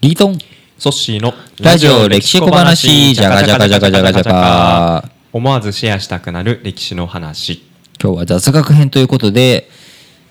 [0.00, 0.38] リートン。
[0.78, 3.14] ソッシーのラジオ歴史小話。
[3.14, 7.62] じゃがじゃがじゃがじゃがじゃが思わずシェアしたくなる歴史の話。
[8.02, 9.68] 今日は雑学編ということで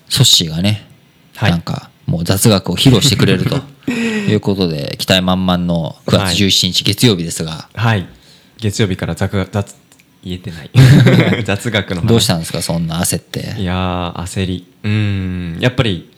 [0.08, 0.88] ソッシーがね、
[1.36, 1.52] はい。
[1.52, 3.62] なんかもう雑学を披露してくれると。
[3.92, 6.36] いうことで期待満々の9はい。
[6.36, 8.08] 月17日月曜日ですが、はい。
[8.58, 9.76] 月曜日から雑学雑
[10.24, 10.72] 言えてない。
[11.46, 12.08] 雑学の話。
[12.08, 13.54] どうしたんですかそんな焦って。
[13.60, 14.66] いやー焦り。
[14.84, 15.60] うーん。
[15.60, 16.10] やっぱり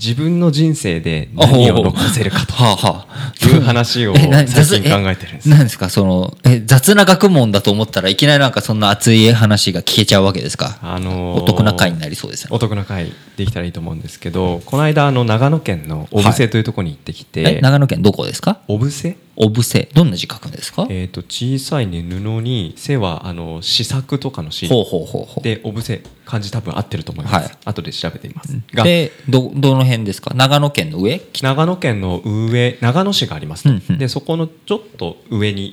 [0.00, 3.02] 自分の人生で何を残せるかはあはあ。
[3.02, 3.07] と
[3.46, 4.14] いう話を
[4.46, 5.48] 最近考えてるんです。
[5.48, 5.88] え何ですか？
[5.88, 12.56] そのえ雑な学問だと思ったらいきなりなんかそんな熱い話が聞けちゃうわけですか、あのーお得な回になりそうですよね。
[12.56, 18.58] お得な回できたらいいと思うんですけどこの間あの長野県の小布施というところに行ってきて、え長野県どこですか？
[18.66, 19.16] 小布施？
[19.40, 20.88] おぶせどんな字書くんですか？
[20.90, 24.66] えー、と小さい、ね、布に背はあの試作とかの詩。
[24.66, 25.44] ほうほうほうほう。
[25.44, 27.50] で小布施漢字多分合ってると思います、はい。
[27.64, 28.58] 後で調べてみます。
[28.74, 28.82] が。
[28.82, 30.32] でどどの辺ですか？
[30.34, 31.20] 長野県の上？
[31.40, 32.78] 長野県の上。
[32.80, 33.98] 長野市がありますと、うんうん。
[33.98, 35.68] でそこのちょっと上に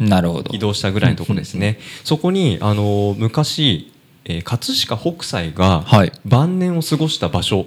[0.51, 3.91] 移動したぐらいのところですね、そこにあの昔、
[4.25, 6.11] えー葛飾北斎がはい。
[6.25, 7.63] 晩年を過ごした場所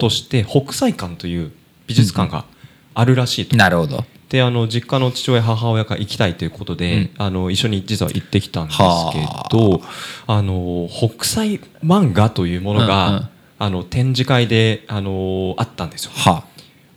[0.00, 1.52] として北斎館という
[1.86, 2.44] 美術館が
[2.94, 3.56] あるらしいと。
[3.56, 4.04] なるほど。
[4.28, 7.10] であの実家の父親母親が行きたいということで、うん。
[7.18, 9.82] あの一緒に実は行ってきたんですけはど
[10.26, 13.28] あの北斎漫画というものが、うんうん。
[13.58, 16.12] あの展示会であのあったんですよ。
[16.14, 16.44] は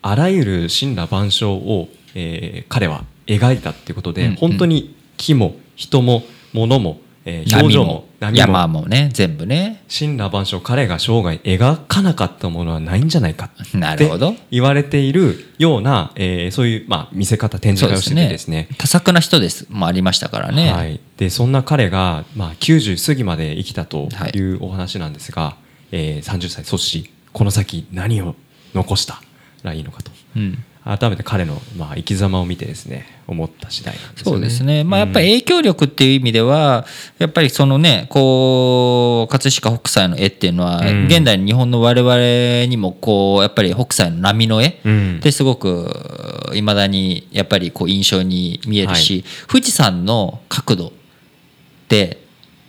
[0.01, 0.15] あ。
[0.15, 4.35] らゆる神羅万象を、えー彼は描いたっていうことで、うんうん。
[4.37, 9.83] 本当に木も人も物も、えー表情も山もね全部ね。
[9.95, 14.35] 神羅万象彼が生涯描かなかったものはないんじゃないかってなるほど。
[14.51, 18.69] 言われているような、えーそういう、まあ、見せ方展示会をしててですね。
[18.77, 25.57] 多作な人ですもありましたからね、はい、でそんな彼が、まあ、90過ぎまで生きたとはいいうお話なんですが、
[25.91, 28.35] えー30歳阻止この先何を
[28.73, 29.21] 残した
[29.63, 30.11] らいいのかと。
[30.37, 34.31] うん改めて彼の、まあ、生き様を見てですね思った次第なんですよね。
[34.31, 36.85] そうですね、まあ、やっぱりり、影響力っていう意味では、
[37.17, 41.05] やっぱりそのねこう葛飾北斎の絵っていうのは、うん。
[41.07, 45.89] 現代の日本の我々にもこうやっぱり北斎の波の絵うんってすごく
[46.53, 50.91] いまだにやっぱりこう印象に見えるし、富士山の角度っ
[51.89, 52.23] て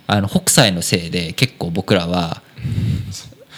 [0.07, 2.41] あの北斎のせいで結構僕らは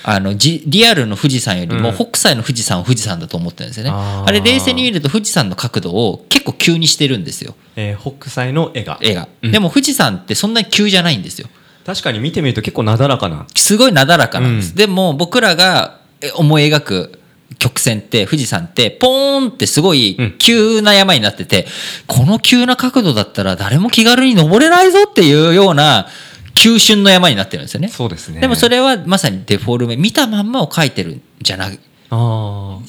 [0.03, 1.95] あのじリアルの富士山よりもうん。
[1.95, 4.29] 北斎の富士山を富士山だと思ってるんですよね、あー。
[4.29, 7.55] あれ冷静に見ると富士山の角度を結構急にしてるんですよ。
[7.75, 8.97] えー北斎の絵が。
[9.01, 9.51] 絵が、うん。
[9.51, 11.47] でも富士山ってそんなに急じゃないんですよ。
[11.85, 13.47] 確かに見てみると結構なだらかな。
[13.55, 14.75] すごいなだらかなんです、うん。
[14.75, 17.19] でも僕らがえ思い描く
[17.57, 20.35] 曲線って富士山ってポーンってすごいうん。
[20.37, 21.67] 急な山になってて、
[22.07, 26.07] この急な角度だったら誰も気軽に登れないぞっていうような
[26.59, 27.87] 急峻の山になってるんですよね。
[27.87, 28.41] そうですね。
[28.41, 32.79] でもそれはまさにデフォルメ見たまんまを描いてるんじゃないあ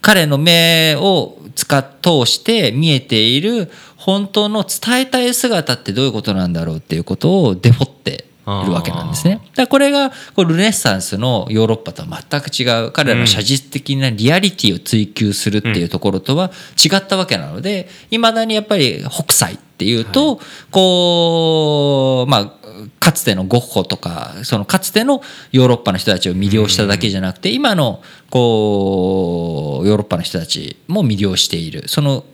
[0.00, 9.40] 彼の目を使っ通して見えている本当の伝えたい姿ってどういうことなんだろうっていうことをデフォっているわけなんですね。
[9.54, 16.50] だこれがこうルネッサンスのヨーロッパとは全く違う彼らの写実的なリアリティを追求するっていうところとは
[16.82, 20.40] 違ったわけなのでいまだにやっぱり北斎っていうと、
[20.70, 22.57] こうまあ
[23.00, 25.22] かつてのゴッホとかそのかつての
[25.52, 32.24] ヨーロッパの人たちを魅了しただけじゃなくて今のこうヨーロッパの人たちも魅了しているその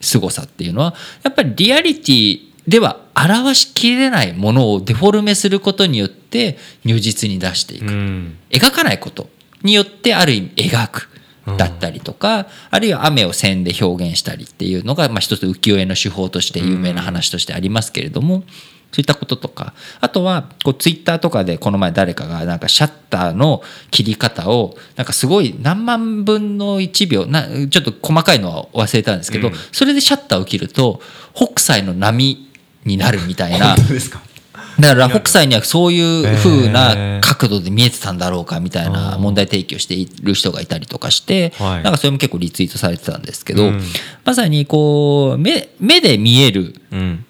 [0.00, 8.38] 凄さっていうのはやっぱりリアリティでは表しきれないものをデフォルメすることによって如実に出していく、うん。
[8.50, 9.28] 描かないこと
[9.62, 11.08] によってある意味描く
[11.58, 18.44] だったりとか、あるいは雨を線で表現したりっていうのが、まあ、一つ浮世絵の手法として有名な話としてありますけれども、
[18.92, 29.54] そういったこととかあとはこうツイッターとかでこの前誰かがなんかシャッターの切り方をなんかすごい何万分の1秒なちょっと細かいのは忘れたんですけど、うん。
[29.72, 31.00] それでシャッターを切ると
[31.34, 32.50] 北斎の波
[32.84, 33.74] になるみたいな。
[33.76, 34.20] 本当ですか？
[34.78, 37.20] だから北斎にはそういう風へなー。
[37.22, 41.82] 角度で見えてたんだろうかみたいな問題提起をしている人がいたりとかして、はい。
[41.82, 43.80] なんかそれも結構リツイートされてたんですけど、うん。
[44.24, 47.24] まさにこう目目で見えるうん。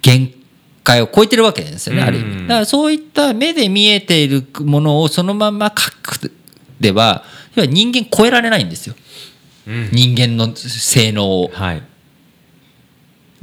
[0.00, 0.32] 限
[0.88, 2.48] 界を超えてるわけですよね、ある意うん味。
[2.48, 6.32] だからそういった目で見えているものをそのまま描く
[6.80, 7.24] では
[7.54, 8.94] 要は人間超えられないんですよ。
[9.66, 9.90] うん。
[9.92, 11.50] 人間の性能を。
[11.52, 11.82] はい。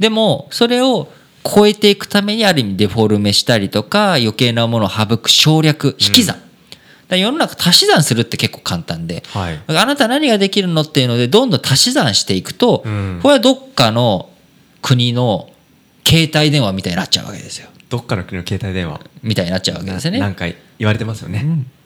[0.00, 1.08] でもそれを
[1.44, 6.46] 超えていくためにある意味デフォルメしたりとか余計なものを省く省略引き算、だか
[7.10, 9.60] ら世の中足し算するって結構簡単で、はい。
[9.68, 13.20] あなた何ができるのっていうのでどんどん足し算していくと、うん。
[13.22, 14.30] これはどっかの
[14.82, 15.48] 国の
[16.06, 17.68] 携帯電話みたいになっちゃうわけですよ。
[17.88, 19.00] どっかの国の携帯電話？
[19.22, 20.20] みたいになっちゃうわけですよね。
[20.20, 21.44] 何回言われてますよね、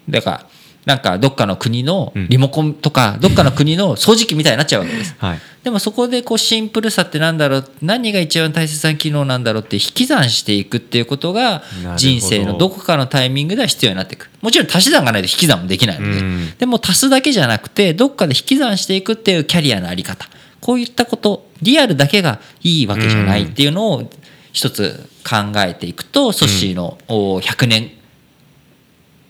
[0.09, 0.47] だから
[0.87, 5.15] なんかどっかの国のリモコンとか、どっかの国の 掃除機みたいになっちゃうわけです。
[5.19, 5.39] はい。
[5.63, 11.63] でもそこでこうシンプルさってなんだろう何が一番大切な機能なんだろうって引き算していくっていうことが
[11.97, 16.53] 人生のどこかのタイミングでは必要になっていくもちろん足し算がないと引き算もできないので、うん。
[16.59, 24.11] でも足すだけじゃなくてどっかで引き算していくっていうキャリアのあり方こういったことリアルだけがいいわけじゃないっていうのを
[24.53, 27.91] 一つ考えていくとソッシーのお100年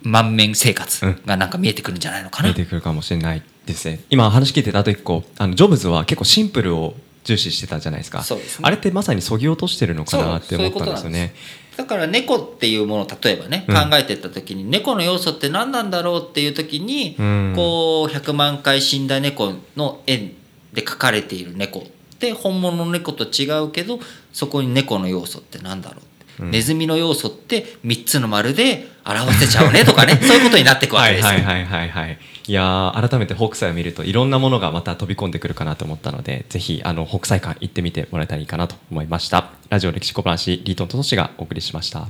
[0.02, 2.48] 満面生活がなんか見えてくるんじゃないのかな。
[2.48, 4.00] 見えてくるかもしれないですね。
[4.10, 6.94] 今話聞いてたあと一個あのジョブズは結構シンプルを
[7.24, 8.20] 重視してたじゃないですか。
[8.20, 8.24] ね。
[8.62, 11.34] あれってまさにそぎ落としてるのかなって思ったんですよね。
[11.76, 13.74] だから猫っていうものを例えばね、うん。
[13.74, 17.52] 考えていった時に猫の要素って何なんだろうっていう時に、うん。
[17.54, 20.32] こう100万回死んだ猫の絵
[20.72, 21.80] で描かれている猫。
[21.80, 21.82] っ
[22.20, 23.98] て本物の猫と違うけど
[24.30, 26.02] そこに猫の要素って何だろ
[26.40, 26.50] ううん。
[26.50, 30.18] ネズミの要素って3つの丸で表せちゃうねとかね。
[30.22, 31.32] そういうことになっていくわはけですよ。
[31.32, 32.18] いはいはいはいはい。
[32.46, 39.50] いやー改めて北斎を見るといろんなものがまた飛び込んでくるかなと思ったのでぜひあの北斎館行ってみてもらえたらいいかなと思いました。
[39.68, 42.08] ラジオ歴史小話リートンとトシがお送りしました